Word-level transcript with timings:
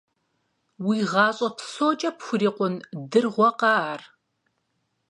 Уи 0.85 0.97
гъащӀэ 1.11 1.49
псокӀэ 1.57 2.09
пхурикъун 2.17 2.73
дыргъуэкъэ 3.09 3.71
ар?! 3.89 4.01